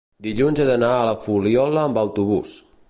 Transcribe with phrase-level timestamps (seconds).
[0.27, 2.59] dilluns he d'anar a la Fuliola amb autobús.